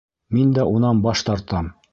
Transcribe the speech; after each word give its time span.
Мин 0.37 0.55
дә 0.59 0.65
унан 0.77 1.05
баш 1.05 1.25
тартам. 1.29 1.75